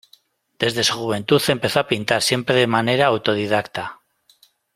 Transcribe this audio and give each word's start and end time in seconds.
Desde 0.57 0.83
su 0.83 0.97
juventud 0.97 1.39
empezó 1.49 1.79
a 1.79 1.87
pintar, 1.87 2.23
siempre 2.23 2.55
de 2.55 2.65
manera 2.65 3.05
autodidacta. 3.05 4.01